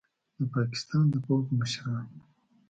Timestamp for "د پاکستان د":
0.37-1.15